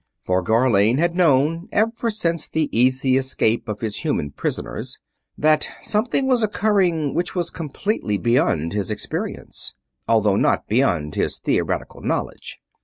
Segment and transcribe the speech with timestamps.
[0.19, 4.97] For Gharlane had known, ever since the easy escape of his human prisoners,
[5.37, 9.75] that something was occurring which was completely beyond his experience,
[10.07, 12.59] although not beyond his theoretical knowledge.